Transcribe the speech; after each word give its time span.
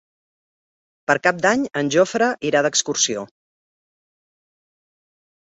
Per 1.11 1.15
Cap 1.27 1.43
d'Any 1.43 1.65
en 1.81 1.91
Jofre 1.97 2.31
irà 2.51 2.65
d'excursió. 2.69 3.27